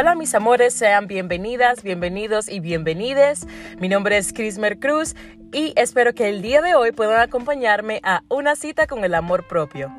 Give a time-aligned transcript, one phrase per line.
[0.00, 3.48] Hola mis amores, sean bienvenidas, bienvenidos y bienvenides.
[3.80, 5.16] Mi nombre es Crismer Cruz
[5.52, 9.48] y espero que el día de hoy puedan acompañarme a una cita con el amor
[9.48, 9.90] propio.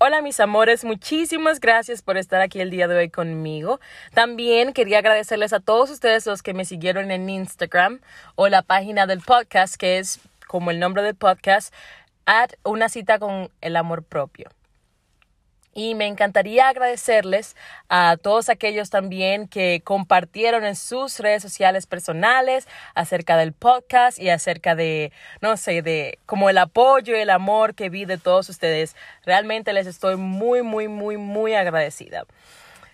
[0.00, 3.78] Hola mis amores, muchísimas gracias por estar aquí el día de hoy conmigo.
[4.14, 8.00] También quería agradecerles a todos ustedes los que me siguieron en Instagram
[8.34, 10.18] o la página del podcast que es
[10.48, 11.72] como el nombre del podcast,
[12.26, 14.50] at una cita con el amor propio.
[15.74, 17.56] Y me encantaría agradecerles
[17.88, 24.28] a todos aquellos también que compartieron en sus redes sociales personales acerca del podcast y
[24.28, 28.50] acerca de, no sé, de como el apoyo y el amor que vi de todos
[28.50, 28.96] ustedes.
[29.24, 32.24] Realmente les estoy muy, muy, muy, muy agradecida.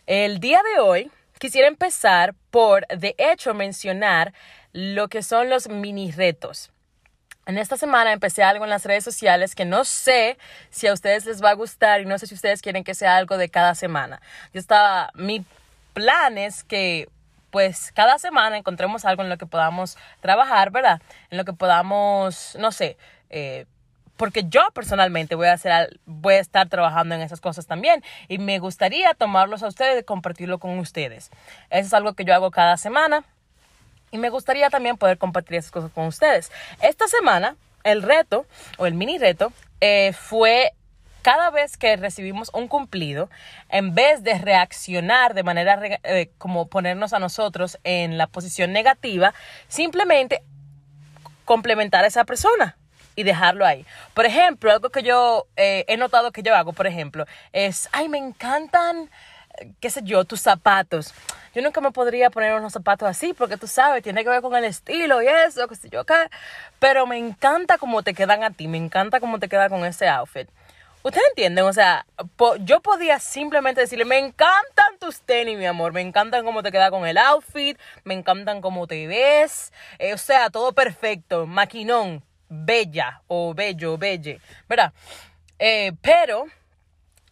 [0.06, 4.32] El día de hoy quisiera empezar por, de hecho, mencionar
[4.72, 6.70] lo que son los mini retos.
[7.48, 10.36] En esta semana empecé algo en las redes sociales que no sé
[10.68, 13.16] si a ustedes les va a gustar y no sé si ustedes quieren que sea
[13.16, 14.20] algo de cada semana.
[14.52, 15.46] Yo estaba, mi
[15.94, 17.08] plan es que
[17.50, 21.00] pues cada semana encontremos algo en lo que podamos trabajar, ¿verdad?
[21.30, 22.98] En lo que podamos, no sé,
[23.30, 23.64] eh,
[24.18, 28.36] porque yo personalmente voy a hacer, voy a estar trabajando en esas cosas también y
[28.36, 31.30] me gustaría tomarlos a ustedes y compartirlo con ustedes.
[31.70, 33.24] Eso es algo que yo hago cada semana.
[34.10, 36.50] Y me gustaría también poder compartir esas cosas con ustedes.
[36.80, 38.46] Esta semana, el reto
[38.78, 40.72] o el mini reto eh, fue
[41.22, 43.28] cada vez que recibimos un cumplido,
[43.68, 49.34] en vez de reaccionar de manera eh, como ponernos a nosotros en la posición negativa,
[49.68, 50.42] simplemente
[51.44, 52.76] complementar a esa persona
[53.14, 53.84] y dejarlo ahí.
[54.14, 58.08] Por ejemplo, algo que yo eh, he notado que yo hago, por ejemplo, es, ay,
[58.08, 59.10] me encantan
[59.80, 61.14] qué sé yo, tus zapatos.
[61.54, 64.54] Yo nunca me podría poner unos zapatos así porque tú sabes, tiene que ver con
[64.56, 66.30] el estilo y eso, qué sé yo acá.
[66.78, 70.08] Pero me encanta cómo te quedan a ti, me encanta cómo te queda con ese
[70.08, 70.48] outfit.
[71.02, 71.64] ¿Ustedes entienden?
[71.64, 72.06] O sea,
[72.60, 76.90] yo podía simplemente decirle, me encantan tus tenis, mi amor, me encantan cómo te queda
[76.90, 83.22] con el outfit, me encantan cómo te ves, eh, o sea, todo perfecto, maquinón, bella
[83.28, 84.92] o bello, belle, ¿verdad?
[85.58, 86.46] Eh, pero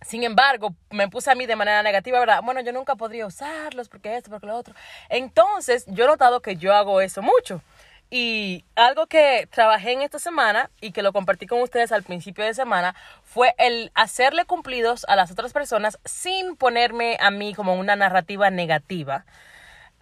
[0.07, 2.41] sin embargo, me puse a mí de manera negativa, ¿verdad?
[2.43, 4.75] Bueno, yo nunca podría usarlos porque esto, porque lo otro.
[5.09, 7.61] Entonces, yo he notado que yo hago eso mucho.
[8.09, 12.45] Y algo que trabajé en esta semana y que lo compartí con ustedes al principio
[12.45, 12.95] de semana
[13.25, 18.49] fue el hacerle cumplidos a las otras personas sin ponerme a mí como una narrativa
[18.51, 19.25] negativa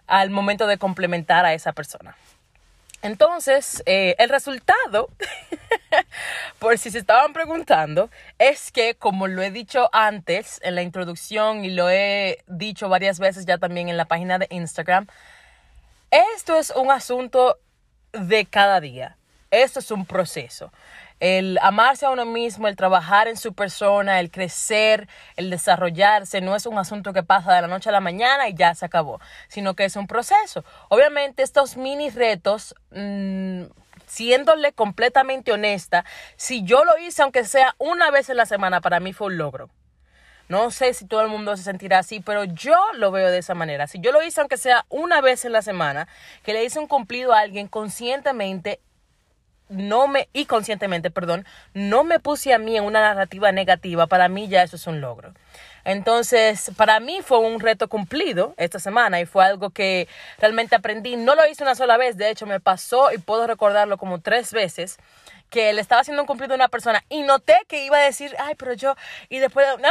[0.05, 2.15] al momento de complementar a esa persona.
[3.05, 5.09] Entonces, eh, el resultado,
[6.59, 11.63] por si se estaban preguntando, es que como lo he dicho antes en la introducción
[11.63, 15.05] y lo he dicho varias veces ya también en la página de Instagram,
[16.35, 17.59] esto es un asunto
[18.11, 19.17] de cada día.
[19.51, 20.71] Esto es un proceso
[21.19, 26.55] el amarse a uno mismo, el trabajar en su persona, el crecer, el desarrollarse, no
[26.55, 29.19] es un asunto que pasa de la noche a la mañana y ya se acabó,
[29.47, 30.63] sino que es un proceso.
[30.89, 33.63] Obviamente estos mini retos, mm,
[34.07, 36.05] siéndole completamente honesta,
[36.35, 39.37] si yo lo hice aunque sea una vez en la semana, para mí fue un
[39.37, 39.69] logro.
[40.47, 43.55] No sé si todo el mundo se sentirá así, pero yo lo veo de esa
[43.55, 43.87] manera.
[43.87, 46.07] Si yo lo hice aunque sea una vez en la semana,
[46.43, 48.79] que le hice un cumplido a alguien conscientemente,
[49.69, 54.29] no me, y conscientemente, perdón, no me puse a mí en una narrativa negativa, para
[54.29, 55.33] mí ya eso es un logro.
[55.83, 60.07] Entonces, para mí fue un reto cumplido esta semana y fue algo que
[60.39, 61.15] realmente aprendí.
[61.15, 64.51] No lo hice una sola vez, de hecho me pasó y puedo recordarlo como tres
[64.51, 64.97] veces
[65.51, 68.35] que le estaba haciendo un cumplido a una persona y noté que iba a decir,
[68.39, 68.95] ay, pero yo,
[69.29, 69.89] y después, no,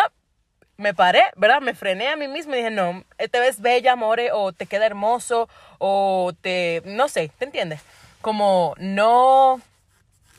[0.76, 1.60] me paré, ¿verdad?
[1.60, 4.86] Me frené a mí misma y dije, no, te ves bella, amore, o te queda
[4.86, 5.48] hermoso,
[5.78, 7.80] o te, no sé, ¿te entiendes?
[8.24, 9.60] Como no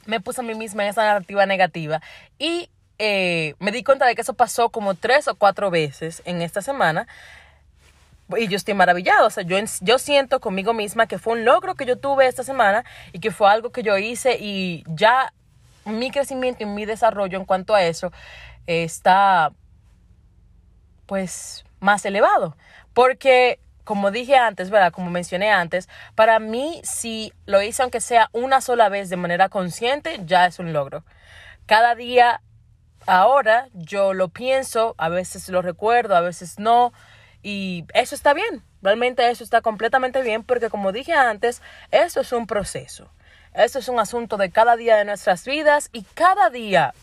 [0.07, 2.01] me puse a mí misma en esa narrativa negativa
[2.39, 6.41] y eh, me di cuenta de que eso pasó como tres o cuatro veces en
[6.41, 7.07] esta semana
[8.35, 11.75] y yo estoy maravillado, o sea, yo, yo siento conmigo misma que fue un logro
[11.75, 15.31] que yo tuve esta semana y que fue algo que yo hice y ya
[15.85, 18.11] mi crecimiento y mi desarrollo en cuanto a eso
[18.65, 19.51] está
[21.05, 22.57] pues más elevado.
[22.95, 24.91] Porque como dije antes, ¿verdad?
[24.91, 29.47] Como mencioné antes, para mí si lo hice aunque sea una sola vez de manera
[29.47, 31.05] consciente, ya es un logro.
[31.67, 32.41] Cada día,
[33.05, 36.91] ahora, yo lo pienso, a veces lo recuerdo, a veces no,
[37.41, 38.63] y eso está bien.
[38.81, 41.61] Realmente eso está completamente bien porque como dije antes,
[41.91, 43.09] eso es un proceso.
[43.53, 46.93] Eso es un asunto de cada día de nuestras vidas y cada día,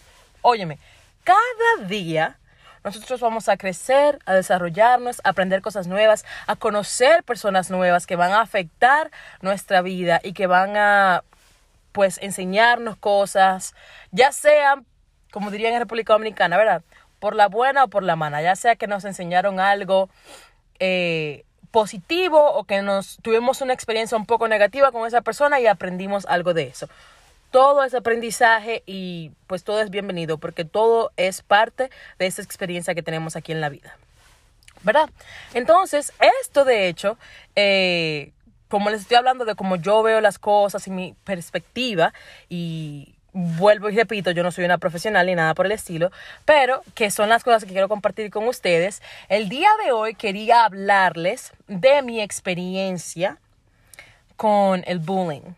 [0.42, 0.78] óyeme,
[1.24, 2.38] cada día
[2.84, 8.16] nosotros vamos a crecer, a desarrollarnos, a aprender cosas nuevas, a conocer personas nuevas que
[8.16, 11.24] van a afectar nuestra vida y que van a,
[11.92, 13.74] pues, enseñarnos cosas,
[14.10, 14.86] ya sean,
[15.30, 16.82] como dirían en República Dominicana, ¿verdad?
[17.22, 20.10] por la buena o por la mala, ya sea que nos enseñaron algo
[20.80, 25.68] eh, positivo o que nos tuvimos una experiencia un poco negativa con esa persona y
[25.68, 26.88] aprendimos algo de eso.
[27.52, 32.94] Todo es aprendizaje y pues todo es bienvenido porque todo es parte de esa experiencia
[32.94, 33.96] que tenemos aquí en la vida.
[34.82, 35.10] ¿Verdad?
[35.52, 37.18] Entonces, esto de hecho,
[37.54, 38.32] eh,
[38.68, 42.14] como les estoy hablando de cómo yo veo las cosas y mi perspectiva
[42.48, 46.10] y vuelvo y repito, yo no soy una profesional ni nada por el estilo,
[46.46, 49.02] pero que son las cosas que quiero compartir con ustedes.
[49.28, 53.36] El día de hoy quería hablarles de mi experiencia
[54.36, 55.54] con el bullying.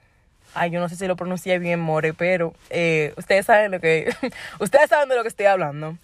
[0.55, 4.15] Ay, yo no sé si lo pronuncié bien, More, pero eh, ustedes saben lo que
[4.61, 5.97] ustedes saben de lo que estoy hablando.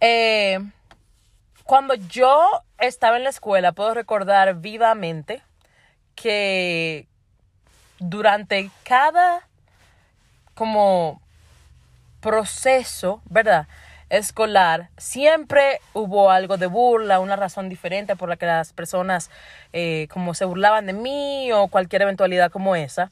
[0.00, 0.58] Eh,
[1.64, 5.42] cuando yo estaba en la escuela, puedo recordar vivamente
[6.14, 7.06] que
[7.98, 9.46] durante cada
[10.54, 11.22] como
[12.20, 13.66] proceso, ¿verdad?
[14.12, 19.30] escolar, siempre hubo algo de burla, una razón diferente por la que las personas
[19.72, 23.10] eh, como se burlaban de mí o cualquier eventualidad como esa.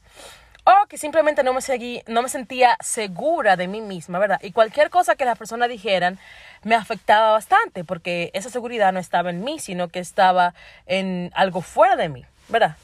[0.63, 4.39] O que simplemente no me, seguí, no me sentía segura de mí misma, ¿verdad?
[4.43, 6.19] Y cualquier cosa que las personas dijeran
[6.63, 10.53] me afectaba bastante porque esa seguridad no estaba en mí, sino que estaba
[10.85, 12.77] en algo fuera de mí, ¿verdad?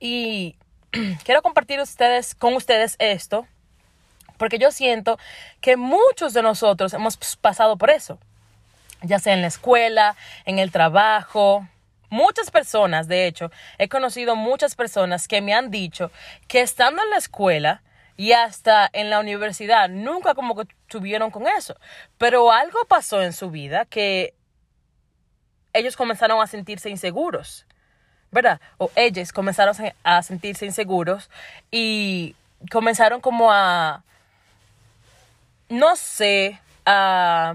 [0.00, 0.56] Y
[1.24, 3.46] quiero compartir ustedes, con ustedes esto,
[4.36, 5.20] porque yo siento
[5.60, 8.18] que muchos de nosotros hemos pasado por eso,
[9.02, 11.68] ya sea en la escuela, en el trabajo.
[12.12, 16.10] Muchas personas, de hecho, he conocido muchas personas que me han dicho
[16.46, 17.82] que estando en la escuela
[18.18, 21.74] y hasta en la universidad nunca como que tuvieron con eso,
[22.18, 24.34] pero algo pasó en su vida que
[25.72, 27.64] ellos comenzaron a sentirse inseguros.
[28.30, 28.60] ¿verdad?
[28.76, 29.74] O ellos comenzaron
[30.04, 31.30] a sentirse inseguros
[31.70, 32.36] y
[32.70, 34.04] comenzaron como a,
[35.70, 37.54] no sé, a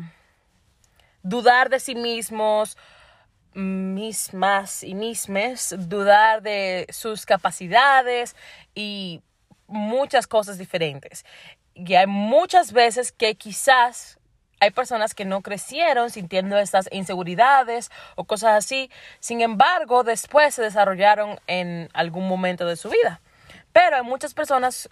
[1.22, 2.76] dudar de sí mismos,
[3.58, 8.36] mismas y mismes, dudar de sus capacidades
[8.76, 9.22] y
[9.68, 11.26] muchas cosas diferentes.
[11.74, 14.20] Y hay muchas veces que quizás
[14.60, 18.90] hay personas que no crecieron sintiendo estas inseguridades o cosas así.
[19.20, 23.22] Sin embargo, después se desarrollaron en algún momento de su vida.
[23.72, 24.90] Pero hay muchas personas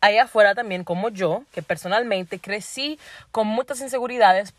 [0.00, 2.98] allá afuera también como yo, que personalmente crecí
[3.30, 4.52] con muchas inseguridades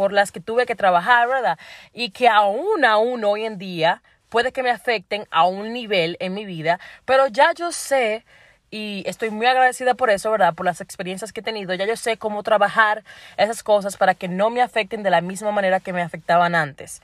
[0.00, 1.58] por, las que tuve que trabajar, ¿verdad?
[1.92, 6.32] Y que aún, aún hoy en día puede que me afecten a un nivel en
[6.32, 8.24] mi vida, pero ya yo sé
[8.70, 10.54] y estoy muy agradecida por eso, ¿verdad?
[10.54, 11.74] Por las experiencias que he tenido.
[11.74, 13.04] Ya yo sé cómo trabajar
[13.36, 17.02] esas cosas para que no me afecten de la misma manera que me afectaban antes.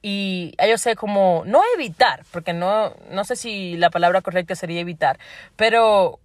[0.00, 4.80] Y yo sé cómo, no evitar, porque no, no sé si la palabra correcta sería
[4.80, 5.18] evitar,
[5.56, 6.18] pero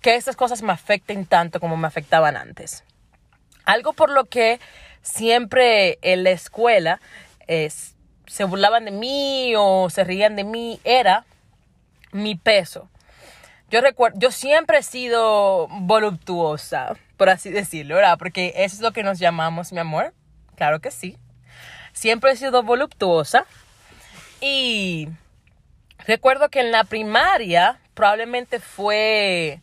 [0.00, 2.84] que estas cosas me afecten tanto como me afectaban antes.
[3.66, 4.60] Algo por lo que
[5.02, 7.00] siempre en la escuela
[7.46, 7.94] es,
[8.26, 11.24] se burlaban de mí o se reían de mí era
[12.12, 12.88] mi peso.
[13.70, 18.18] Yo recuerdo, yo siempre he sido voluptuosa, por así decirlo, ¿verdad?
[18.18, 20.14] Porque eso es lo que nos llamamos, mi amor.
[20.56, 21.18] Claro que sí.
[21.92, 23.44] Siempre he sido voluptuosa.
[24.40, 25.08] Y
[26.06, 29.60] recuerdo que en la primaria probablemente fue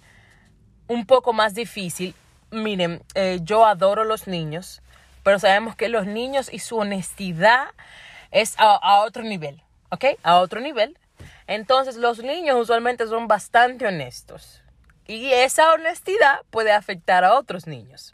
[0.87, 2.13] un poco más difícil.
[2.51, 4.81] Miren, eh, yo adoro los niños,
[5.25, 7.69] pero sabemos que los niños y su honestidad
[8.29, 10.05] es a, otro nivel, ¿ok?
[10.21, 10.99] A otro nivel.
[11.47, 14.61] Entonces los niños usualmente son bastante honestos
[15.07, 18.13] y esa honestidad puede afectar a otros niños.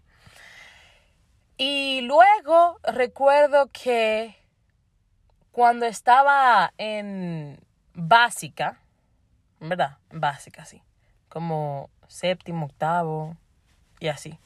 [1.57, 4.37] Y luego recuerdo que
[5.51, 7.59] cuando estaba en
[7.93, 8.79] básica,
[9.59, 9.97] ¿verdad?
[10.11, 10.81] Básica, sí.
[11.27, 13.35] Como séptimo, octavo
[13.99, 14.39] y así.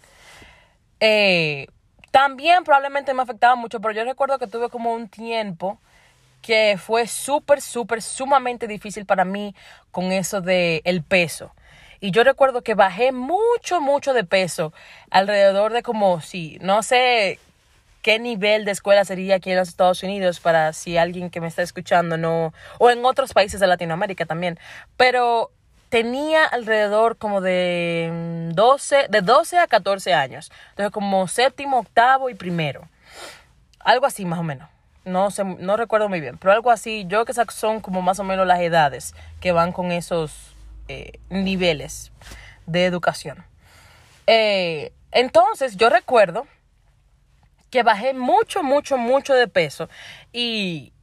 [1.00, 1.68] Eh,
[2.16, 5.82] también probablemente me afectaba mucho, pero yo recuerdo que tuve como un tiempo
[6.42, 9.54] que fue súper, súper, sumamente difícil para mí
[9.92, 11.52] con eso de el peso.
[12.00, 14.72] Y yo recuerdo que bajé mucho, mucho de peso,
[15.12, 17.38] alrededor de como, si, no sé
[18.02, 21.48] qué nivel de escuela sería aquí en los Estados Unidos para si alguien que me
[21.48, 24.58] está escuchando no, o en otros países de Latinoamérica también,
[24.96, 25.52] pero
[25.90, 32.36] tenía alrededor como de 12, de 12 a 14 años, entonces como séptimo, octavo y
[32.36, 32.88] primero,
[33.80, 34.70] algo así más o menos.
[35.04, 38.24] No no recuerdo muy bien, pero algo así, yo creo que son como más o
[38.24, 40.56] menos las edades que van con esos
[40.88, 42.12] eh, niveles
[42.66, 43.46] de educación.
[44.28, 46.48] Eh, entonces, yo recuerdo
[47.70, 49.90] que bajé mucho, mucho, mucho de peso
[50.34, 50.94] y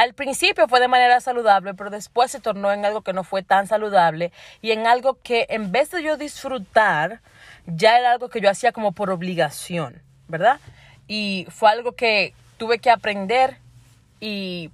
[0.00, 3.42] al principio fue de manera saludable, pero después se tornó en algo que no fue
[3.42, 7.20] tan saludable y en algo que en vez de yo disfrutar,
[7.66, 10.58] ya era algo que yo hacía como por obligación, ¿verdad?
[11.06, 13.58] Y fue algo que tuve que aprender
[14.20, 14.70] y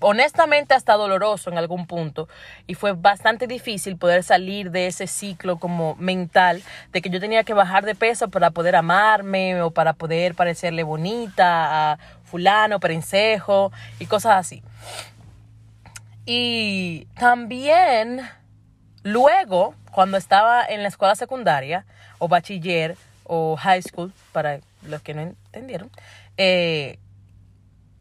[0.00, 2.28] honestamente hasta doloroso en algún punto
[2.66, 7.44] y fue bastante difícil poder salir de ese ciclo como mental de que yo tenía
[7.44, 13.72] que bajar de peso para poder amarme o para poder parecerle bonita a fulano, prensejo
[13.98, 14.62] y cosas así.
[16.26, 18.20] Y también
[19.04, 21.86] luego, cuando estaba en la escuela secundaria
[22.18, 25.90] o bachiller o high school, para los que no entendieron,
[26.36, 26.98] eh,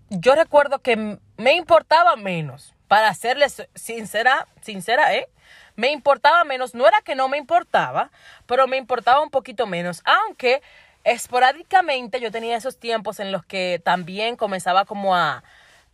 [0.09, 5.27] yo recuerdo que me importaba menos, para serles sincera, sincera, ¿eh?
[5.75, 8.11] Me importaba menos, no era que no me importaba,
[8.45, 10.61] pero me importaba un poquito menos, aunque
[11.03, 15.43] esporádicamente yo tenía esos tiempos en los que también comenzaba como a,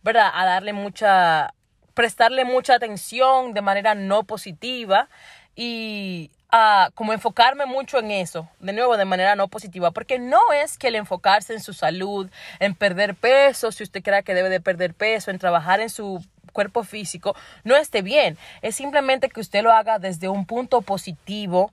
[0.02, 0.30] ¿verdad?
[0.34, 1.54] A darle mucha,
[1.94, 5.08] prestarle mucha atención de manera no positiva
[5.56, 10.52] y a como enfocarme mucho en eso, de nuevo de manera no positiva, porque no
[10.52, 12.30] es que el enfocarse en su salud,
[12.60, 16.22] en perder peso, si usted crea que debe de perder peso, en trabajar en su
[16.52, 21.72] cuerpo físico, no esté bien, es simplemente que usted lo haga desde un punto positivo,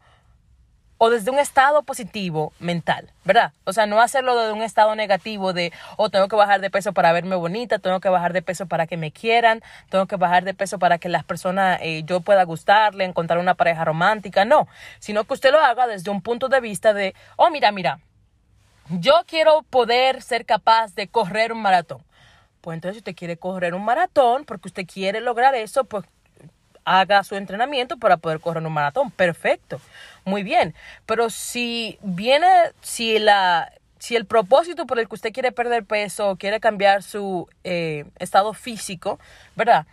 [1.00, 3.53] o desde un estado positivo mental, ¿verdad?
[3.63, 6.94] O sea, no hacerlo desde un estado negativo de, oh, tengo que bajar de peso
[6.94, 10.44] para verme bonita, tengo que bajar de peso para que me quieran, tengo que bajar
[10.44, 14.68] de peso para que las personas, eh, yo pueda gustarle, encontrar una pareja romántica, no,
[15.00, 18.01] sino que usted lo haga desde un punto de vista de, oh, mira, mira,
[18.89, 22.03] yo quiero poder ser capaz de correr un maratón.
[22.60, 26.03] Pues entonces, si usted quiere correr un maratón, porque usted quiere lograr eso, pues
[26.86, 29.12] haga su entrenamiento para poder correr un maratón.
[29.12, 29.79] Perfecto,
[30.25, 30.74] muy bien.
[31.05, 32.48] Pero si viene,
[32.81, 37.48] si la, si el propósito por el que usted quiere perder peso, quiere cambiar su
[37.63, 39.19] eh, estado físico,
[39.55, 39.86] ¿verdad?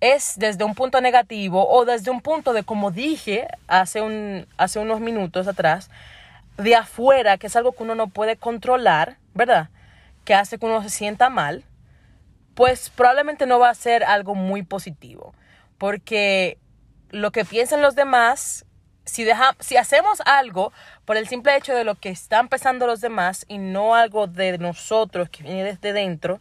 [0.00, 4.80] Es desde un punto negativo o desde un punto de, como dije hace, un, hace
[4.80, 5.88] unos minutos atrás,
[6.58, 9.70] de afuera, que es algo que uno no puede controlar, ¿verdad?
[10.24, 11.64] Que hace que uno se sienta mal,
[12.54, 15.34] pues probablemente no va a ser algo muy positivo
[15.84, 16.56] porque
[17.10, 18.64] lo que piensan los demás,
[19.04, 19.26] si,
[19.60, 20.72] si hacemos algo
[21.04, 24.56] por el simple hecho de lo que están pensando los demás y no algo de
[24.56, 26.40] nosotros que viene desde dentro,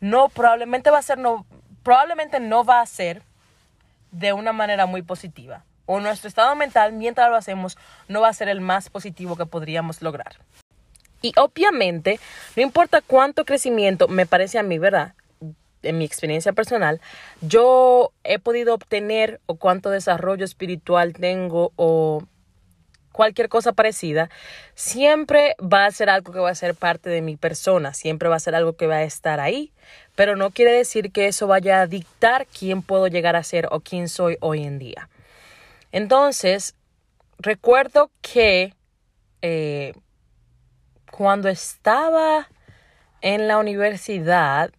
[0.00, 1.46] no probablemente va a ser no
[1.84, 3.22] probablemente no va a ser
[4.10, 7.78] de una manera muy positiva o nuestro estado mental mientras lo hacemos
[8.08, 10.34] no va a ser el más positivo que podríamos lograr.
[11.22, 12.18] Y obviamente,
[12.56, 15.14] no importa cuánto crecimiento me parece a mí, ¿verdad?
[15.82, 17.00] En mi experiencia personal,
[17.40, 22.22] yo he podido obtener o cuánto desarrollo espiritual tengo o
[23.12, 24.30] cualquier cosa parecida,
[24.74, 28.36] siempre va a ser algo que va a ser parte de mi persona, siempre va
[28.36, 29.72] a ser algo que va a estar ahí,
[30.14, 33.80] pero no quiere decir que eso vaya a dictar quién puedo llegar a ser o
[33.80, 35.08] quién soy hoy en día.
[35.92, 36.74] Entonces,
[37.38, 38.74] recuerdo que
[39.42, 39.94] eh,
[41.10, 42.48] cuando estaba
[43.20, 44.70] en la universidad,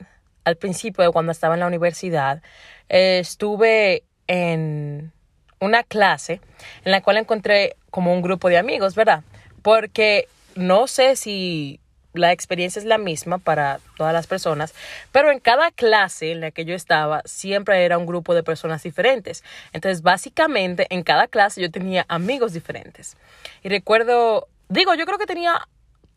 [0.43, 2.41] al principio de cuando estaba en la universidad,
[2.89, 5.12] estuve en
[5.60, 6.41] una clase
[6.83, 9.24] en la cual encontré como un grupo de amigos, ¿verdad?
[9.62, 11.79] Porque no sé si
[12.13, 14.74] la experiencia es la misma para todas las personas,
[15.13, 18.83] pero en cada clase en la que yo estaba siempre era un grupo de personas
[18.83, 19.43] diferentes.
[19.71, 23.15] Entonces, básicamente, en cada clase yo tenía amigos diferentes.
[23.63, 25.67] Y recuerdo, digo, yo creo que tenía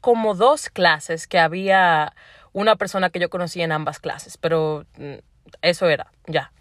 [0.00, 2.14] como dos clases que había
[2.54, 5.16] una persona que yo conocía en ambas clases, pero mm,
[5.60, 6.52] eso era, ya.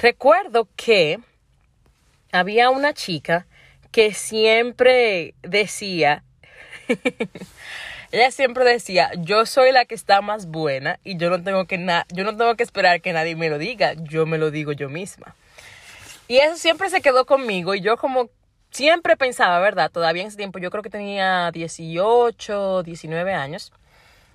[0.00, 1.18] Recuerdo que
[2.30, 3.46] había una chica
[3.90, 6.22] que siempre decía,
[8.12, 11.78] ella siempre decía, yo soy la que está más buena y yo no tengo que
[12.12, 14.88] yo no tengo que esperar que nadie me lo diga, yo me lo digo yo
[14.88, 15.34] misma.
[16.28, 18.30] Y eso siempre se quedó conmigo y yo como
[18.70, 19.90] siempre pensaba, ¿verdad?
[19.90, 23.72] Todavía en ese tiempo yo creo que tenía 18, 19 años.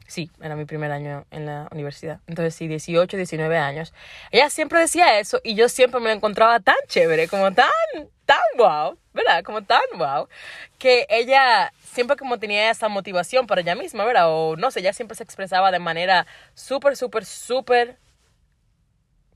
[0.09, 2.19] Sí, era mi primer año en la universidad.
[2.25, 3.93] Entonces, sí, 18, 19 años.
[4.31, 7.67] Ella siempre decía eso y yo siempre me lo encontraba tan chévere, como tan,
[8.25, 9.43] tan wow, ¿verdad?
[9.43, 10.27] Como tan wow,
[10.79, 14.29] que ella siempre como tenía esa motivación para ella misma, ¿verdad?
[14.29, 16.25] O no sé, ella siempre se expresaba de manera
[16.55, 17.99] súper, súper, súper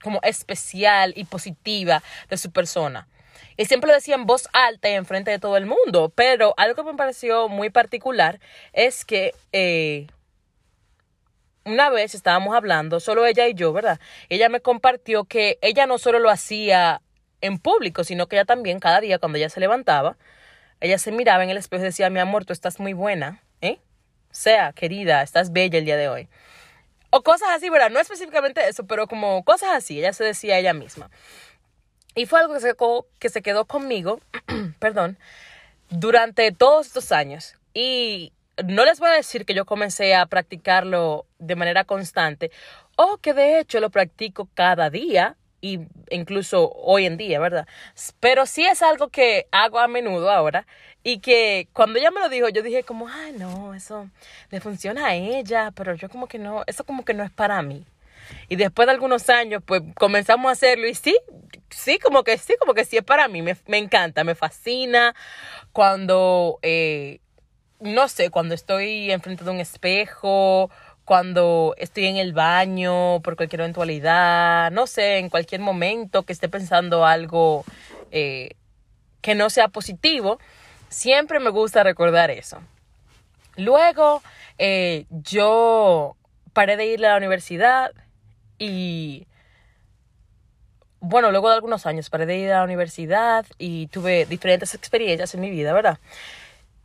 [0.01, 3.07] como especial y positiva de su persona.
[3.57, 6.11] Y siempre lo decía en voz alta y enfrente de todo el mundo.
[6.15, 8.39] Pero algo que me pareció muy particular
[8.73, 10.07] es que eh,
[11.65, 13.99] una vez estábamos hablando, solo ella y yo, ¿verdad?
[14.29, 17.01] Ella me compartió que ella no solo lo hacía
[17.41, 20.17] en público, sino que ella también cada día cuando ella se levantaba,
[20.79, 23.79] ella se miraba en el espejo y decía, mi amor, tú estás muy buena, ¿eh?
[24.31, 26.27] Sea, querida, estás bella el día de hoy.
[27.09, 27.89] O cosas así, ¿verdad?
[27.91, 31.09] No específicamente eso, pero como cosas así, ella se decía ella misma.
[32.15, 32.75] Y fue algo que se,
[33.19, 34.19] que se quedó conmigo,
[34.79, 35.17] perdón,
[35.89, 37.55] durante todos estos años.
[37.73, 38.33] Y
[38.65, 42.51] no les voy a decir que yo comencé a practicarlo de manera constante
[42.95, 45.79] o que de hecho lo practico cada día y
[46.09, 47.65] incluso hoy en día, ¿verdad?
[48.19, 50.67] Pero sí es algo que hago a menudo ahora
[51.03, 54.09] y que cuando ella me lo dijo, yo dije como, ah, no, eso
[54.51, 57.61] le funciona a ella, pero yo como que no, eso como que no es para
[57.61, 57.85] mí.
[58.49, 61.17] Y después de algunos años, pues comenzamos a hacerlo y sí,
[61.69, 65.15] sí, como que sí, como que sí es para mí, me, me encanta, me fascina
[65.71, 67.19] cuando, eh,
[67.83, 70.69] no sé, cuando estoy enfrente de un espejo
[71.05, 76.47] cuando estoy en el baño por cualquier eventualidad, no sé, en cualquier momento que esté
[76.47, 77.65] pensando algo
[78.11, 78.51] eh,
[79.21, 80.39] que no sea positivo,
[80.89, 82.59] siempre me gusta recordar eso.
[83.57, 84.23] Luego,
[84.57, 86.15] eh, yo
[86.53, 87.91] paré de ir a la universidad
[88.57, 89.27] y,
[91.01, 95.33] bueno, luego de algunos años paré de ir a la universidad y tuve diferentes experiencias
[95.35, 95.99] en mi vida, ¿verdad?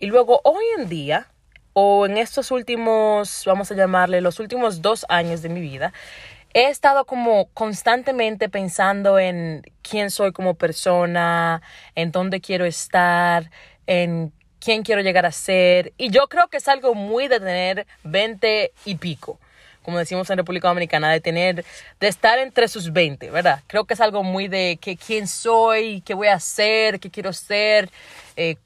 [0.01, 1.27] Y luego, hoy en día,
[1.73, 5.93] o en estos últimos, vamos a llamarle, los últimos dos años de mi vida,
[6.55, 11.63] he estado como constantemente pensando en quién soy como persona,
[11.97, 13.51] en dónde quiero estar,
[13.89, 15.93] en quién quiero llegar a ser.
[15.99, 19.41] Y yo creo que es algo muy de tener 20 y pico,
[19.83, 21.65] como decimos en República Dominicana, de tener,
[21.99, 23.65] de estar entre sus 20, ¿verdad?
[23.67, 27.33] Creo que es algo muy de que quién soy, qué voy a hacer, qué quiero
[27.33, 27.91] ser,
[28.37, 28.59] eh,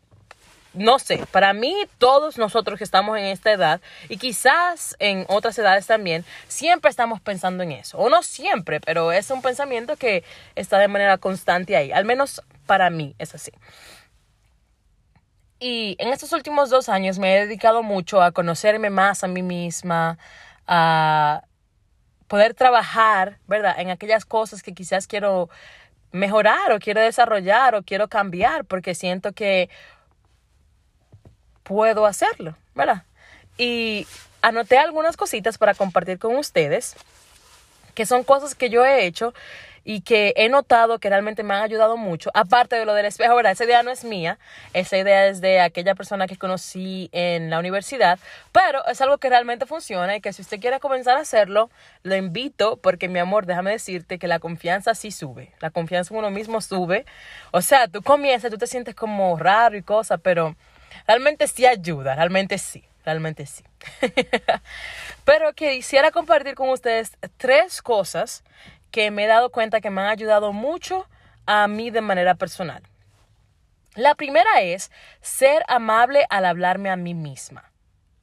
[0.75, 5.59] no sé, para mí todos nosotros que estamos en esta edad y quizás en otras
[5.59, 7.99] edades también, siempre estamos pensando en eso.
[7.99, 10.25] O no siempre, pero es un pensamiento que
[10.55, 11.93] está de manera constante ahí.
[11.93, 13.53] Al menos para mí es así.
[15.59, 19.43] Y en estos últimos dos años me he dedicado mucho a conocerme más a mí
[19.43, 20.19] misma,
[20.67, 21.45] a
[22.27, 23.79] poder trabajar, ¿verdad?
[23.79, 25.51] En aquellas cosas que quizás quiero
[26.13, 29.71] mejorar o quiero desarrollar o quiero cambiar porque siento que
[31.63, 33.05] puedo hacerlo, ¿verdad?
[33.59, 34.07] Y
[34.41, 36.97] anoté algunas cositas para compartir con ustedes,
[37.95, 39.35] que son cosas que yo he hecho
[39.85, 42.31] y que he notado que realmente me han ayudado mucho.
[42.35, 43.53] Aparte de lo del espejo, ¿verdad?
[43.53, 44.39] Esa idea no es mía,
[44.73, 48.19] esa idea es de aquella persona que conocí en la universidad,
[48.53, 51.71] pero es algo que realmente funciona y que si usted quiere comenzar a hacerlo,
[52.03, 56.19] lo invito porque mi amor, déjame decirte que la confianza sí sube, la confianza en
[56.19, 57.05] uno mismo sube.
[57.51, 60.55] O sea, tú comienzas, tú te sientes como raro y cosas, pero
[61.07, 63.65] Realmente sí ayuda, realmente sí, realmente sí.
[65.25, 68.45] Pero quisiera compartir con ustedes tres cosas
[68.91, 71.07] que me he dado cuenta que me han ayudado mucho
[71.47, 72.83] a mí de manera personal.
[73.95, 77.71] La primera es ser amable al hablarme a mí misma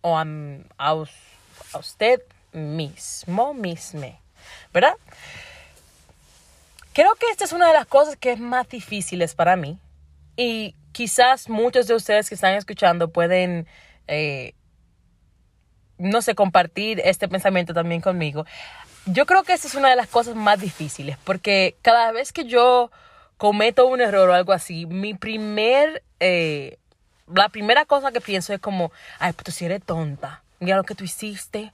[0.02, 0.26] o a,
[0.78, 0.94] a,
[1.78, 2.22] usted
[2.54, 4.20] mismo, misme,
[4.74, 4.96] ¿verdad?
[6.94, 9.78] Creo que esta es una de las cosas que es más difíciles para mí
[10.36, 13.68] y quizás muchos de ustedes que están escuchando pueden,
[14.08, 14.54] eh,
[15.98, 18.46] no sé, compartir este pensamiento también conmigo.
[19.06, 22.46] Yo creo que esa es una de las cosas más difíciles, porque cada vez que
[22.46, 22.92] yo
[23.38, 26.78] cometo un error o algo así, mi primer, eh,
[27.34, 30.84] la primera cosa que pienso es como, ay, pues tú si eres tonta, mira lo
[30.84, 31.74] que tú hiciste,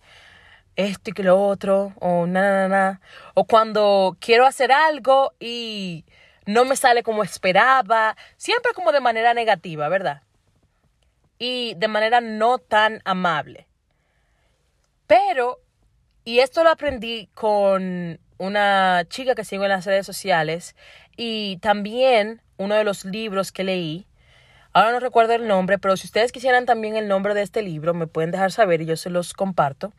[0.75, 3.01] esto y que lo otro, o nada, nada,
[3.34, 6.06] O cuando quiero hacer algo y
[6.45, 10.21] no me sale como esperaba, siempre como de manera negativa, ¿verdad?
[11.38, 13.67] Y de manera no tan amable.
[15.08, 15.60] Pero,
[16.23, 20.75] y esto lo aprendí con una chica que sigo en las redes sociales
[21.15, 24.08] y también uno de los libros que leí.
[24.73, 27.93] Ahora no recuerdo el nombre, pero si ustedes quisieran también el nombre de este libro,
[27.93, 29.93] me pueden dejar saber y yo se los comparto.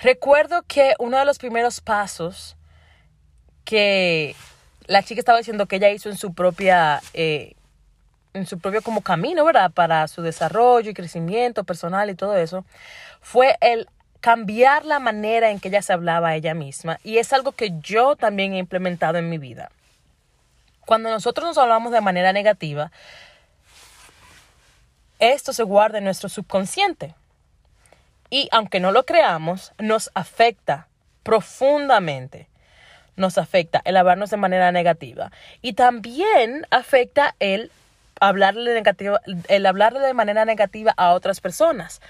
[0.00, 2.56] Recuerdo que uno de los primeros pasos
[3.64, 4.34] que
[4.86, 7.54] la chica estaba diciendo que ella hizo en su propia, eh,
[8.34, 9.70] en su propio como camino, ¿verdad?
[9.70, 12.64] Para su desarrollo y crecimiento personal y todo eso,
[13.20, 13.88] fue el
[14.20, 16.98] cambiar la manera en que ella se hablaba a ella misma.
[17.04, 19.70] Y es algo que yo también he implementado en mi vida.
[20.84, 22.92] Cuando nosotros nos hablamos de manera negativa,
[25.18, 27.14] esto se guarda en nuestro subconsciente.
[28.30, 30.88] Y aunque no lo creamos, nos afecta
[31.22, 32.48] profundamente
[33.16, 37.70] nos afecta el hablarnos de manera negativa y también afecta el
[38.20, 42.00] hablarle, negativo, el hablarle de manera negativa a otras personas.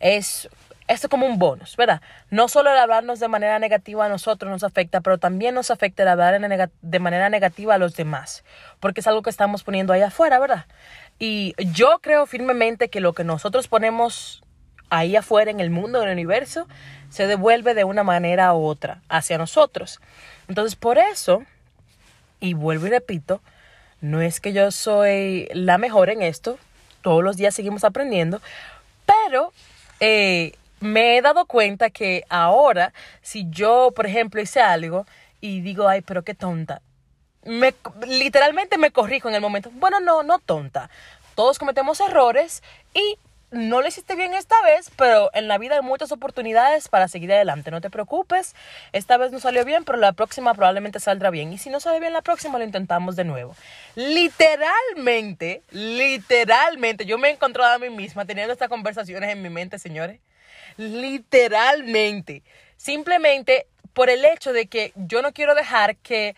[0.00, 0.48] Es
[0.88, 2.02] esto como un bonus, ¿verdad?
[2.30, 6.02] No solo el hablarnos de manera negativa a nosotros nos afecta, pero también nos afecta
[6.02, 6.38] el hablar
[6.82, 8.44] de manera negativa a los demás,
[8.80, 10.66] porque es algo que estamos poniendo ahí afuera, ¿verdad?
[11.18, 14.42] Y yo creo firmemente que lo que nosotros ponemos
[14.92, 16.68] ahí afuera en el mundo, en el universo,
[17.08, 20.00] se devuelve de una manera u otra hacia nosotros.
[20.48, 21.44] Entonces, por eso,
[22.40, 23.40] y vuelvo y repito,
[24.02, 26.58] no es que yo soy la mejor en esto,
[27.00, 28.42] todos los días seguimos aprendiendo,
[29.06, 29.52] Pero
[30.00, 35.06] eh, me he dado cuenta que ahora, si yo, por ejemplo, hice algo
[35.40, 36.82] y digo, ay, pero qué tonta,
[37.44, 37.74] me,
[38.06, 39.70] literalmente me corrijo en el momento.
[39.72, 40.90] Bueno, no, no tonta.
[41.34, 42.62] Todos cometemos errores
[42.94, 43.16] y
[43.52, 47.32] no lo hiciste bien esta vez, pero en la vida hay muchas oportunidades para seguir
[47.32, 47.70] adelante.
[47.70, 48.54] No te preocupes,
[48.92, 51.52] esta vez no salió bien, pero la próxima probablemente saldrá bien.
[51.52, 53.54] Y si no sale bien la próxima, lo intentamos de nuevo.
[53.94, 59.78] Literalmente, literalmente, yo me he encontrado a mí misma teniendo estas conversaciones en mi mente,
[59.78, 60.18] señores.
[60.78, 62.42] Literalmente.
[62.78, 66.34] Simplemente por el hecho de que yo no quiero dejar que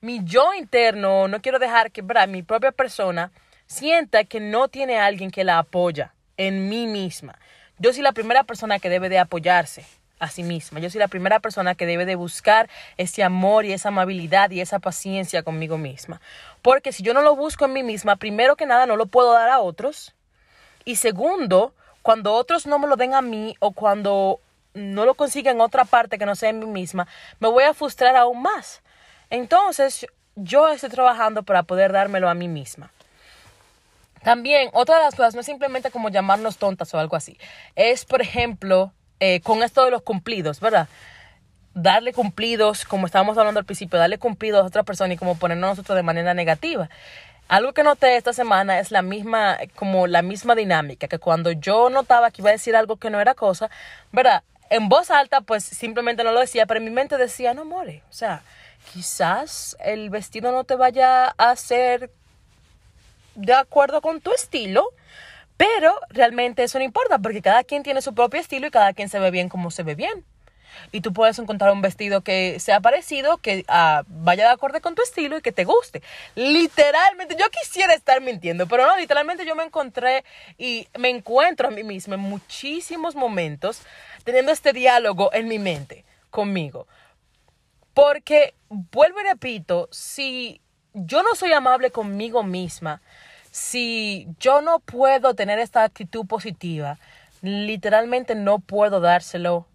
[0.00, 3.30] mi yo interno, no quiero dejar que mi propia persona
[3.66, 6.12] sienta que no tiene alguien que la apoya
[6.46, 7.38] en mí misma.
[7.78, 9.84] Yo soy la primera persona que debe de apoyarse
[10.18, 10.78] a sí misma.
[10.78, 14.60] Yo soy la primera persona que debe de buscar ese amor y esa amabilidad y
[14.60, 16.20] esa paciencia conmigo misma.
[16.62, 19.32] Porque si yo no lo busco en mí misma, primero que nada no lo puedo
[19.32, 20.14] dar a otros.
[20.84, 24.40] Y segundo, cuando otros no me lo den a mí o cuando
[24.74, 27.08] no lo consiguen en otra parte que no sea en mí misma,
[27.40, 28.80] me voy a frustrar aún más.
[29.28, 32.90] Entonces, yo estoy trabajando para poder dármelo a mí misma.
[34.22, 37.38] También, otra de las cosas no es simplemente como llamarnos tontas o algo así.
[37.74, 40.88] Es, por ejemplo, eh, con esto de los cumplidos, ¿verdad?
[41.74, 45.70] Darle cumplidos, como estábamos hablando al principio, darle cumplidos a otra persona y como ponernos
[45.70, 46.88] nosotros de manera negativa.
[47.48, 51.90] Algo que noté esta semana es la misma, como la misma dinámica, que cuando yo
[51.90, 53.70] notaba que iba a decir algo que no era cosa,
[54.10, 54.42] ¿verdad?
[54.70, 58.02] En voz alta, pues simplemente no lo decía, pero en mi mente decía, no more,
[58.08, 58.42] o sea,
[58.92, 62.10] quizás el vestido no te vaya a hacer
[63.34, 64.88] de acuerdo con tu estilo,
[65.56, 69.08] pero realmente eso no importa porque cada quien tiene su propio estilo y cada quien
[69.08, 70.24] se ve bien como se ve bien.
[70.90, 74.94] Y tú puedes encontrar un vestido que sea parecido, que ah, vaya de acuerdo con
[74.94, 76.02] tu estilo y que te guste.
[76.34, 80.24] Literalmente, yo quisiera estar mintiendo, pero no, literalmente yo me encontré
[80.58, 83.82] y me encuentro a mí misma en muchísimos momentos
[84.24, 86.86] teniendo este diálogo en mi mente conmigo.
[87.94, 90.61] Porque, vuelvo y repito, si
[90.94, 93.00] yo no soy amable conmigo misma,
[93.50, 96.98] si yo no puedo tener esta actitud positiva,
[97.42, 99.66] literalmente no puedo dárselo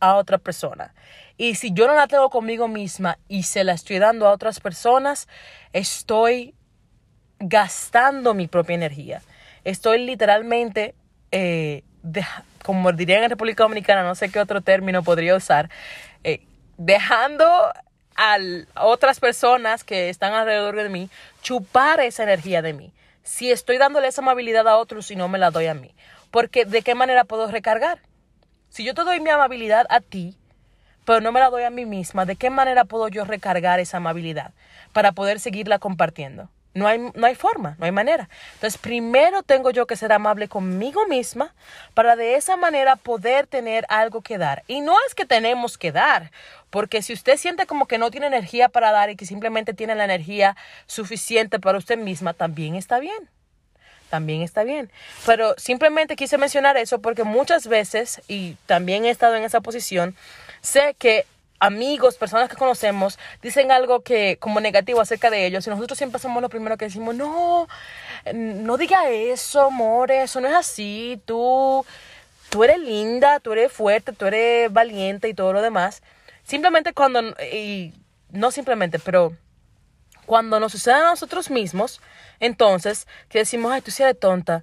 [0.00, 0.94] a otra persona.
[1.36, 4.60] Y si yo no la tengo conmigo misma y se la estoy dando a otras
[4.60, 5.28] personas,
[5.72, 6.54] estoy
[7.38, 9.22] gastando mi propia energía.
[9.64, 10.94] Estoy literalmente,
[11.32, 11.82] eh,
[12.64, 15.68] como dirían en República Dominicana, no sé qué otro término podría usar,
[16.24, 16.40] eh,
[16.78, 17.46] dejando
[18.16, 18.38] a
[18.74, 21.10] otras personas que están alrededor de mí
[21.42, 22.92] chupar esa energía de mí.
[23.22, 25.94] Si estoy dándole esa amabilidad a otros y no me la doy a mí.
[26.30, 28.00] Porque ¿de qué manera puedo recargar?
[28.68, 30.36] Si yo te doy mi amabilidad a ti,
[31.04, 33.98] pero no me la doy a mí misma, ¿de qué manera puedo yo recargar esa
[33.98, 34.52] amabilidad
[34.92, 36.50] para poder seguirla compartiendo?
[36.76, 38.28] No hay, no hay forma, no hay manera.
[38.52, 41.54] Entonces, primero tengo yo que ser amable conmigo misma
[41.94, 44.62] para de esa manera poder tener algo que dar.
[44.66, 46.30] Y no es que tenemos que dar,
[46.68, 49.94] porque si usted siente como que no tiene energía para dar y que simplemente tiene
[49.94, 50.54] la energía
[50.86, 53.30] suficiente para usted misma, también está bien.
[54.10, 54.90] También está bien.
[55.24, 60.14] Pero simplemente quise mencionar eso porque muchas veces, y también he estado en esa posición,
[60.60, 61.24] sé que
[61.58, 66.20] amigos, personas que conocemos, dicen algo que como negativo acerca de ellos y nosotros siempre
[66.20, 67.68] somos lo primero que decimos, no,
[68.32, 71.84] no diga eso, amor, eso no es así, tú,
[72.50, 76.02] tú eres linda, tú eres fuerte, tú eres valiente y todo lo demás.
[76.44, 77.20] Simplemente cuando,
[77.52, 77.92] y
[78.30, 79.34] no simplemente, pero
[80.26, 82.00] cuando nos sucede a nosotros mismos,
[82.40, 84.62] entonces, que decimos, ay, tú sí eres tonta,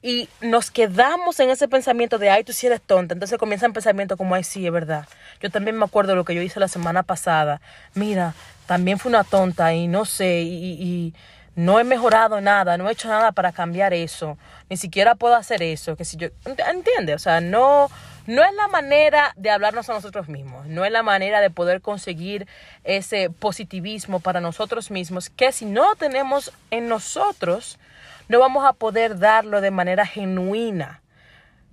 [0.00, 3.14] y nos quedamos en ese pensamiento de, ay, tú sí eres tonta.
[3.14, 5.08] Entonces comienza el pensamiento como, ay, sí, es verdad.
[5.40, 7.60] Yo también me acuerdo de lo que yo hice la semana pasada.
[7.94, 8.34] Mira,
[8.66, 11.14] también fui una tonta y no sé, y,
[11.56, 14.38] no he mejorado nada, no he hecho nada para cambiar eso.
[14.70, 15.96] Ni siquiera puedo hacer eso.
[15.96, 17.14] Que si yo, ¿entiende?
[17.14, 17.90] O sea, no,
[18.28, 20.68] no es la manera de hablarnos a nosotros mismos.
[20.68, 22.46] No es la manera de poder conseguir
[22.84, 25.30] ese positivismo para nosotros mismos.
[25.30, 27.80] Que si no tenemos en nosotros,
[28.28, 31.02] no vamos a poder darlo de manera genuina.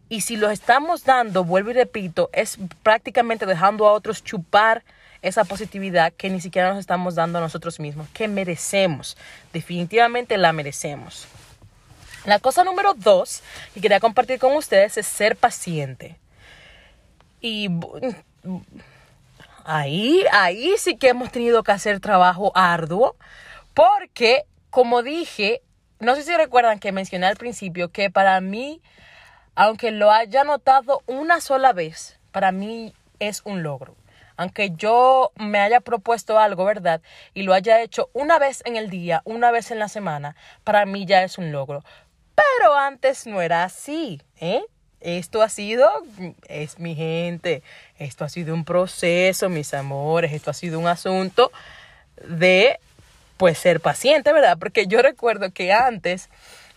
[0.08, 4.84] Y si lo estamos dando, vuelvo y repito, es prácticamente dejando a otros chupar
[5.22, 9.18] esa positividad que ni siquiera nos estamos dando a nosotros mismos, que merecemos.
[9.52, 11.28] Definitivamente la merecemos.
[12.26, 13.42] La cosa número dos
[13.74, 16.18] que quería compartir con ustedes es ser paciente.
[17.42, 17.70] Y
[19.64, 23.16] ahí, ahí sí que hemos tenido que hacer trabajo arduo,
[23.74, 25.62] porque, como dije,
[26.00, 28.82] no sé si recuerdan que mencioné al principio que para mí,
[29.56, 33.96] aunque lo haya notado una sola vez, para mí es un logro.
[34.38, 37.02] Aunque yo me haya propuesto algo, ¿verdad?
[37.34, 40.86] Y lo haya hecho una vez en el día, una vez en la semana, para
[40.86, 41.86] mí ya es un logro.
[42.36, 44.62] Pero antes no era así, ¿eh?
[45.06, 45.88] esto ha sido,
[46.48, 47.62] es mi gente,
[47.98, 51.52] esto ha sido un proceso, mis amores, esto ha sido un asunto
[52.28, 52.80] de,
[53.38, 54.58] pues, ser paciente, ¿verdad?
[54.58, 56.30] Porque yo recuerdo que antes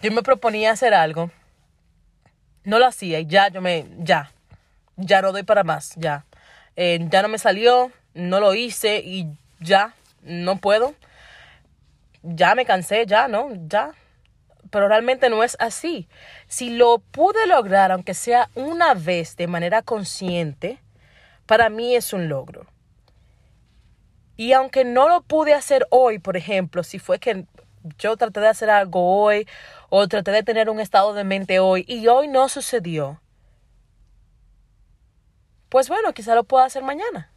[0.03, 1.31] yo me proponía hacer algo,
[2.65, 4.33] no lo hacía y ya yo me, ya,
[4.97, 6.25] ya no doy para más, ya.
[6.77, 9.27] Eh, ya no me salió, no lo hice y
[9.61, 10.95] ya, no puedo.
[12.23, 13.49] Ya me cansé, ya, ¿no?
[13.69, 13.93] Ya.
[14.71, 16.09] Pero realmente no es así.
[16.47, 20.79] Si lo pude lograr, aunque sea una vez de manera consciente,
[21.47, 22.67] para mí es un logro.
[24.39, 27.45] Y aunque no lo pude hacer hoy, por ejemplo, si fue que
[27.99, 29.49] yo traté de hacer algo hoy
[29.91, 33.21] o traté de tener un estado de mente hoy y hoy no sucedió,
[35.69, 37.33] pues bueno, quizá lo pueda hacer mañana.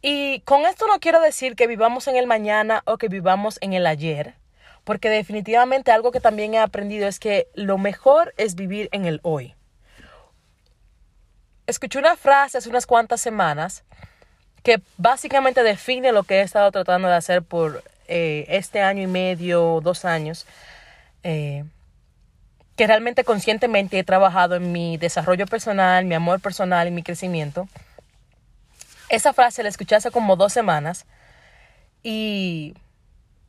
[0.00, 3.74] Y con esto no quiero decir que vivamos en el mañana o que vivamos en
[3.74, 4.36] el ayer,
[4.84, 9.20] porque definitivamente algo que también he aprendido es que lo mejor es vivir en el
[9.22, 9.54] hoy.
[11.66, 13.84] Escuché una frase hace unas cuantas semanas
[14.68, 19.06] que básicamente define lo que he estado tratando de hacer por eh, este año y
[19.06, 20.44] medio, dos años,
[21.22, 21.64] eh,
[22.76, 27.66] que realmente conscientemente he trabajado en mi desarrollo personal, mi amor personal y mi crecimiento.
[29.08, 31.06] Esa frase la escuché hace como dos semanas
[32.02, 32.74] y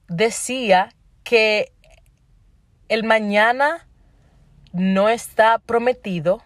[0.08, 0.93] decía
[1.25, 1.73] que
[2.88, 3.86] el mañana
[4.71, 6.41] no está prometido,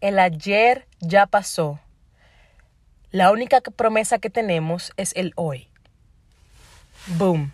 [0.00, 1.78] el ayer ya pasó.
[3.16, 5.68] La única promesa que tenemos es el hoy.
[7.06, 7.50] Boom.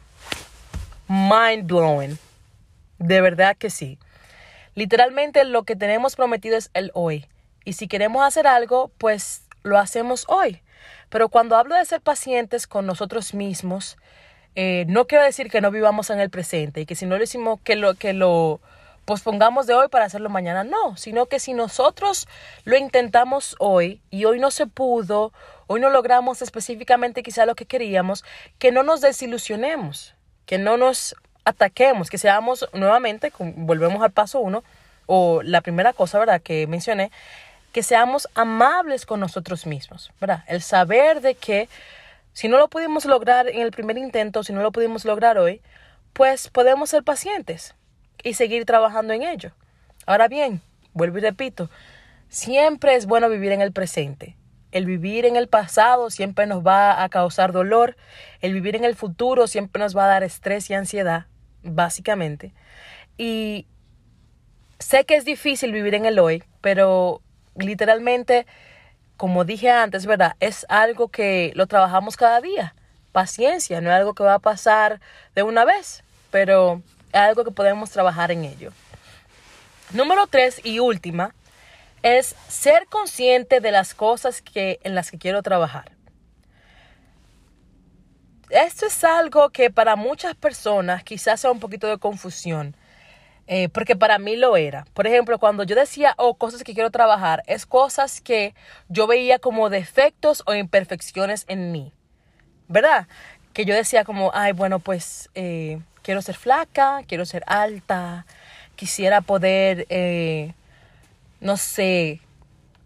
[1.07, 2.19] Mind blowing.
[2.99, 3.97] De verdad que sí.
[4.75, 7.27] Literalmente lo que tenemos prometido es el hoy.
[7.65, 10.61] Y si queremos hacer algo, pues lo hacemos hoy.
[11.11, 13.99] Pero cuando hablo de ser pacientes con nosotros mismos,
[14.57, 17.23] eh, no quiero decir que no vivamos en el presente y que si no lo
[17.23, 18.61] hicimos, que lo, que lo
[19.05, 20.65] pospongamos de hoy para hacerlo mañana.
[20.65, 22.29] No, sino que si nosotros
[22.65, 25.33] lo intentamos hoy y hoy no se pudo,
[25.67, 28.25] hoy no logramos específicamente quizá lo que queríamos,
[28.59, 30.15] que no nos desilusionemos,
[30.47, 34.63] que no nos ataquemos, que seamos nuevamente, volvemos al paso uno,
[35.07, 37.11] o la primera cosa, ¿verdad?, que mencioné,
[37.73, 40.45] que seamos amables con nosotros mismos, ¿verdad?
[40.47, 41.69] El saber de que
[42.33, 45.61] si no lo pudimos lograr en el primer intento, si no lo pudimos lograr hoy,
[46.13, 47.75] pues podemos ser pacientes
[48.23, 49.53] y seguir trabajando en ello.
[50.07, 50.61] Ahora bien,
[50.93, 51.71] vuelvo y repito,
[52.29, 54.37] siempre es bueno vivir en el presente.
[54.73, 57.97] El vivir en el pasado siempre nos va a causar dolor.
[58.41, 61.27] El vivir en el futuro siempre nos va a dar estrés y ansiedad,
[61.63, 62.55] básicamente.
[63.19, 63.67] Y
[64.79, 67.21] sé que es difícil vivir en el hoy, pero
[67.55, 68.47] literalmente,
[69.19, 70.37] como dije antes, ¿verdad?
[70.41, 72.75] Es algo que lo trabajamos cada día.
[73.13, 75.01] Paciencia, no es algo que va a pasar
[75.35, 76.81] de una vez, pero
[77.13, 78.73] es algo que podemos trabajar en ello.
[79.93, 81.35] Número tres y última
[82.03, 85.93] es ser consciente de las cosas que, en las que quiero trabajar.
[88.51, 92.77] Esto es algo que para muchas personas quizás sea un poquito de confusión,
[93.47, 94.85] eh, porque para mí lo era.
[94.93, 98.55] Por ejemplo, cuando yo decía, oh, cosas que quiero trabajar, es cosas que
[98.89, 101.93] yo veía como defectos o imperfecciones en mí,
[102.69, 103.09] ¿verdad?
[103.55, 108.27] Que yo decía como, ay, bueno, pues eh, quiero ser flaca, quiero ser alta,
[108.77, 109.87] quisiera poder...
[109.89, 110.53] Eh,
[111.43, 112.21] no sé,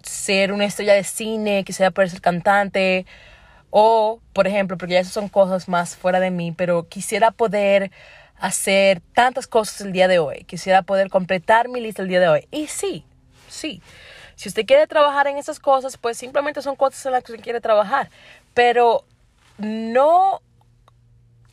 [0.02, 3.06] ser una estrella de cine, quisiera poder ser cantante,
[3.70, 7.90] o, por ejemplo, porque ya esas son cosas más fuera de mí, pero quisiera poder
[8.38, 12.28] hacer tantas cosas el día de hoy, quisiera poder completar mi lista el día de
[12.28, 12.48] hoy.
[12.50, 13.04] Y sí,
[13.48, 13.82] sí.
[14.34, 17.42] Si usted quiere trabajar en esas cosas, pues simplemente son cosas en las que usted
[17.42, 18.10] quiere trabajar.
[18.52, 19.04] Pero
[19.58, 20.42] no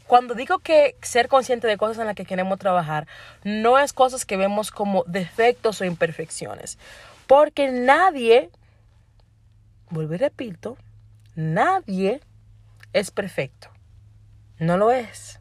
[0.08, 3.08] cuando digo que ser consciente de cosas en las que queremos trabajar,
[3.44, 6.78] no es cosas que vemos como defectos o imperfecciones.
[7.28, 8.50] Porque nadie,
[9.90, 10.78] vuelvo y repito,
[11.36, 12.22] nadie
[12.92, 13.70] es perfecto.
[14.60, 15.40] No lo es.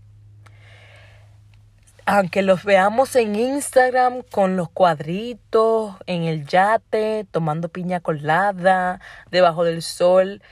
[2.05, 9.62] Aunque los veamos en Instagram con los cuadritos, en el yate, tomando piña colada, debajo
[9.62, 10.42] del sol,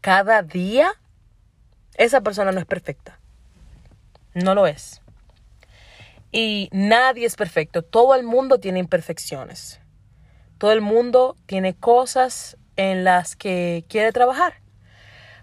[0.00, 0.90] cada día,
[1.96, 3.15] esa persona no es perfecta.
[4.36, 5.00] No lo es.
[6.30, 7.80] Y nadie es perfecto.
[7.80, 9.80] Todo el mundo tiene imperfecciones.
[10.58, 14.60] Todo el mundo tiene cosas en las que quiere trabajar.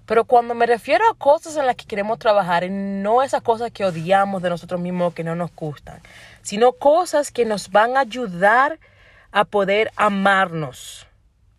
[0.06, 3.84] Pero cuando me refiero a cosas en las que queremos trabajar, no esas cosas que
[3.84, 6.00] odiamos de nosotros mismos que no nos gustan,
[6.44, 8.78] sino cosas que nos van a ayudar
[9.32, 11.08] a poder amarnos.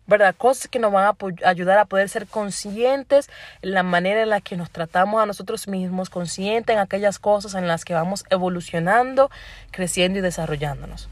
[0.07, 0.35] ¿Verdad?
[0.37, 3.29] Cosas que nos van a ayudar a poder ser conscientes
[3.61, 7.55] en la manera en la que nos tratamos a nosotros mismos, conscientes en aquellas cosas
[7.55, 9.31] en las que vamos evolucionando,
[9.71, 11.09] creciendo y desarrollándonos.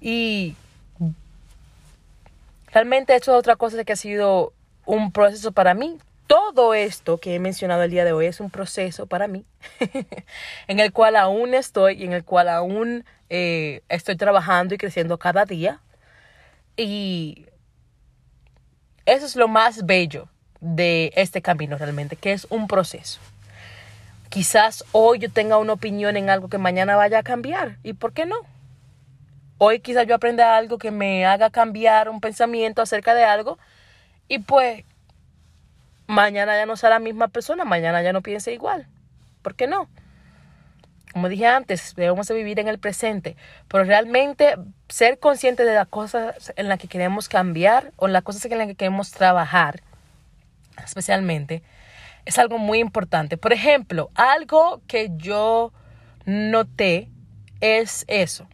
[0.00, 0.56] Y
[2.72, 4.52] realmente esto es otra cosa que ha sido
[4.84, 5.98] un proceso para mí.
[6.26, 9.44] Todo esto que he mencionado el día de hoy es un proceso para mí,
[10.66, 15.18] en el cual aún estoy y en el cual aún eh, estoy trabajando y creciendo
[15.18, 15.80] cada día.
[16.76, 17.46] Y
[19.04, 20.28] eso es lo más bello
[20.60, 23.20] de este camino realmente, que es un proceso.
[24.28, 27.76] Quizás hoy yo tenga una opinión en algo que mañana vaya a cambiar.
[27.82, 28.36] ¿Y por qué no?
[29.58, 33.58] Hoy quizás yo aprenda algo que me haga cambiar un pensamiento acerca de algo
[34.26, 34.84] y pues
[36.06, 38.86] mañana ya no sea la misma persona, mañana ya no piense igual.
[39.42, 39.88] ¿Por qué no?
[41.12, 43.36] Como dije antes, debemos vivir en el presente,
[43.68, 44.56] pero realmente
[44.88, 48.66] ser conscientes de las cosas en las que queremos cambiar o las cosas en las
[48.66, 49.82] que queremos trabajar,
[50.82, 51.62] especialmente,
[52.24, 53.36] es algo muy importante.
[53.36, 55.72] Por ejemplo, algo que yo
[56.24, 57.10] noté
[57.60, 58.48] es eso,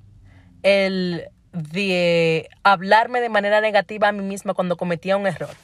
[0.62, 5.54] el de hablarme de manera negativa a mí misma cuando cometía un error.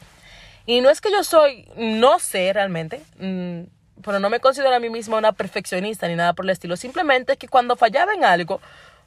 [0.67, 3.63] Y no es que yo soy, no sé realmente, mm,
[4.03, 6.77] pero no me considero a mí misma una perfeccionista ni nada por el estilo.
[6.77, 8.61] Simplemente es que cuando fallaba en algo,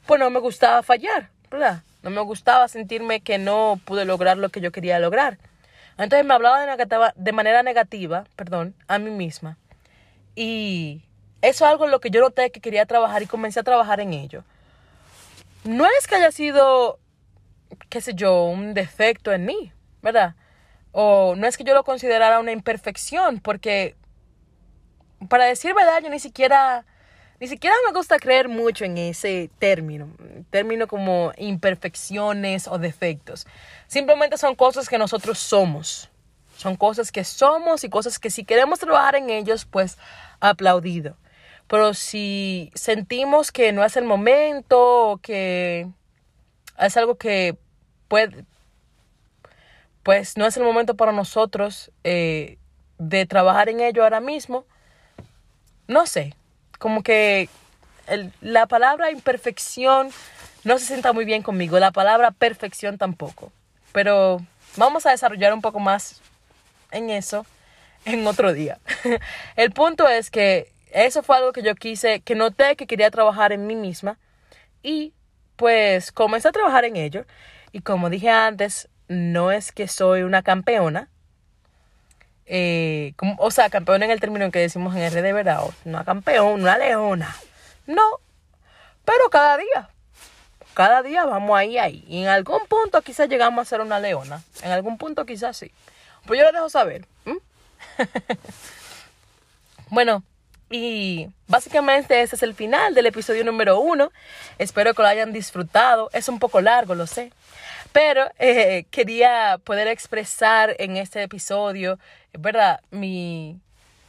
[0.06, 1.82] pues no me gustaba fallar, ¿verdad?
[2.04, 5.38] No me gustaba sentirme que no pude lograr lo que yo quería lograr.
[5.98, 9.58] Entonces me hablaba de, de manera negativa, perdón, a mí misma.
[10.36, 11.02] Y
[11.42, 14.00] eso es algo en lo que yo noté que quería trabajar y comencé a trabajar
[14.00, 14.44] en ello.
[15.64, 17.00] No es que haya sido,
[17.90, 20.36] qué sé yo, un defecto en mí, ¿verdad?
[20.94, 23.97] O no es que yo lo considerara una imperfección, porque
[25.30, 26.86] para decir verdad, yo ni siquiera,
[27.40, 30.10] ni siquiera me gusta creer mucho en ese término,
[30.50, 33.48] término como imperfecciones o defectos.
[33.88, 36.10] Simplemente son cosas que nosotros somos.
[36.56, 39.98] Son cosas que somos y cosas que si queremos trabajar en ellos, pues
[40.40, 41.16] aplaudido.
[41.68, 45.88] Pero si sentimos que no es el momento o que
[46.80, 47.58] es algo que
[48.08, 48.46] puede,
[50.04, 52.58] pues no es el momento para nosotros eh,
[52.98, 54.66] de trabajar en ello ahora mismo,
[55.88, 56.36] no sé,
[56.80, 57.50] como que
[58.42, 60.10] la palabra imperfección
[60.64, 63.52] no se sienta muy bien conmigo, la palabra perfección tampoco,
[63.92, 64.42] pero
[64.76, 66.22] vamos a desarrollar un poco más
[66.92, 67.46] en eso
[68.06, 68.80] en otro día.
[69.56, 73.52] El punto es que eso fue algo que yo quise, que noté que quería trabajar
[73.52, 74.18] en mí misma
[74.84, 75.14] y
[75.56, 77.26] pues comencé a trabajar en ello
[77.72, 81.10] y como dije antes, no es que soy una campeona,
[82.48, 85.64] eh, o sea, campeón en el término que decimos en RD, ¿verdad?
[85.86, 87.36] Una campeón, una leona.
[87.86, 88.20] No,
[89.04, 89.90] pero cada día,
[90.74, 92.06] cada día vamos ahí, ahí.
[92.08, 94.42] Y en algún punto quizás llegamos a ser una leona.
[94.62, 95.72] En algún punto quizás sí.
[96.26, 97.06] Pues yo lo dejo saber.
[99.90, 100.24] bueno,
[100.70, 104.12] y básicamente ese es el final del episodio número uno.
[104.58, 106.10] Espero que lo hayan disfrutado.
[106.14, 107.32] Es un poco largo, lo sé.
[107.98, 111.98] Pero eh, quería poder expresar en este episodio,
[112.32, 112.80] ¿verdad?
[112.92, 113.60] Mi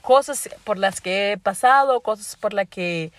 [0.02, 3.12] cosas por las que he pasado, cosas por las que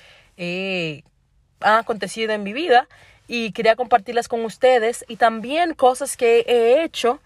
[1.59, 2.87] han acontecido en mi vida
[3.27, 7.19] y quería compartirlas con ustedes y también cosas que he hecho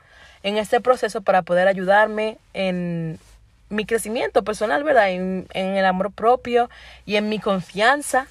[0.44, 3.20] en este proceso para poder ayudarme en
[3.68, 5.12] mi crecimiento personal, ¿verdad?
[5.12, 6.70] En el amor propio
[7.06, 8.28] y en mi confianza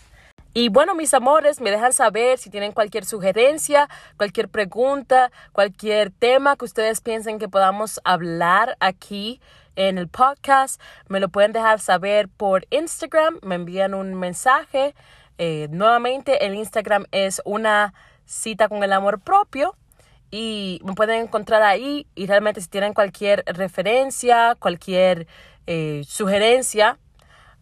[0.55, 3.89] y bueno, mis amores, me dejan saber si tienen cualquier sugerencia,
[4.19, 9.41] cualquier pregunta, cualquier tema que ustedes piensen que podamos hablar aquí
[9.77, 10.81] en el podcast.
[11.09, 14.95] Me lo pueden dejar saber por Instagram, me envían un mensaje.
[15.39, 17.95] Eh, nuevamente, el Instagram es una
[18.27, 19.75] cita con el amor propio
[20.31, 25.27] y me pueden encontrar ahí y realmente si tienen cualquier referencia, cualquier
[25.67, 26.99] eh, sugerencia,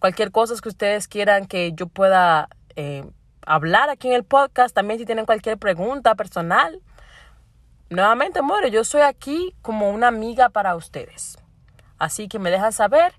[0.00, 3.04] cualquier cosa que ustedes quieran que yo pueda eh,
[3.46, 4.74] hablar aquí en el podcast.
[4.74, 6.80] También si tienen cualquier pregunta personal.
[7.88, 11.38] Nuevamente, amores, yo soy aquí como una amiga para ustedes.
[11.98, 13.12] Así que me dejan saber.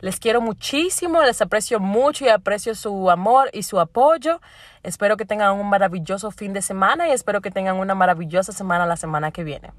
[0.00, 4.40] Les quiero muchísimo, les aprecio mucho y aprecio su amor y su apoyo.
[4.82, 8.84] Espero que tengan un maravilloso fin de semana y espero que tengan una maravillosa semana
[8.84, 9.70] la semana que viene.